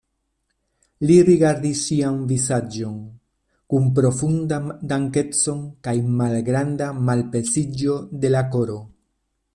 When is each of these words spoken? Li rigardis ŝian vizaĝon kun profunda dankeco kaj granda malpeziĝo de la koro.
Li 1.09 1.17
rigardis 1.27 1.81
ŝian 1.89 2.17
vizaĝon 2.31 2.95
kun 3.73 3.91
profunda 3.99 4.59
dankeco 4.93 5.57
kaj 5.89 5.97
granda 6.51 6.91
malpeziĝo 7.11 8.03
de 8.25 8.37
la 8.39 8.43
koro. 8.57 8.85